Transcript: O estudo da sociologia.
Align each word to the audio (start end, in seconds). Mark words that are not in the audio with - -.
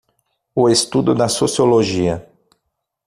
O 0.55 0.67
estudo 0.67 1.13
da 1.13 1.29
sociologia. 1.29 2.27